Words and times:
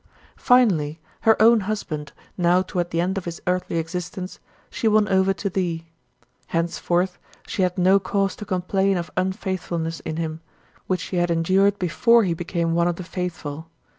22. 0.37 0.43
Finally, 0.43 0.99
her 1.19 1.39
own 1.39 1.59
husband, 1.59 2.11
now 2.35 2.63
toward 2.63 2.89
the 2.89 2.99
end 2.99 3.19
of 3.19 3.25
his 3.25 3.39
earthly 3.45 3.77
existence, 3.77 4.39
she 4.71 4.87
won 4.87 5.07
over 5.07 5.31
to 5.31 5.47
thee. 5.47 5.85
Henceforth, 6.47 7.19
she 7.45 7.61
had 7.61 7.77
no 7.77 7.99
cause 7.99 8.35
to 8.37 8.43
complain 8.43 8.97
of 8.97 9.11
unfaithfulness 9.15 9.99
in 9.99 10.17
him, 10.17 10.41
which 10.87 11.01
she 11.01 11.17
had 11.17 11.29
endured 11.29 11.77
before 11.77 12.23
he 12.23 12.33
became 12.33 12.73
one 12.73 12.87
of 12.87 12.95
the 12.95 13.03
faithful. 13.03 13.69